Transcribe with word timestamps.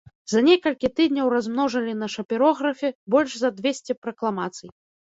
За 0.31 0.39
некалькі 0.45 0.89
тыдняў 0.99 1.27
размножылі 1.35 1.93
на 2.01 2.07
шапірографе 2.17 2.93
больш 3.17 3.31
за 3.45 3.55
дзвесце 3.61 4.01
пракламацый. 4.05 4.69